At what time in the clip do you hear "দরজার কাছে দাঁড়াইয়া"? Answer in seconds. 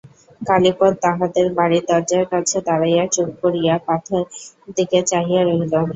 1.89-3.05